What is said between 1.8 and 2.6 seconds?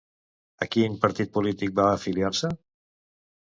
va afiliar-se?